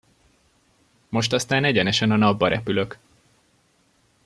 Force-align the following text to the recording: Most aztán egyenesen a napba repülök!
Most 1.09 1.33
aztán 1.33 1.63
egyenesen 1.63 2.11
a 2.11 2.15
napba 2.15 2.47
repülök! 2.47 2.97